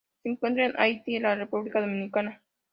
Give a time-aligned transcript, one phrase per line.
[0.23, 2.41] Se encuentra en Haití y la República Dominicana.